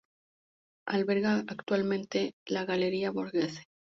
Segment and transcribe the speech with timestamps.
[0.87, 3.65] Alberga actualmente la Galería Borghese.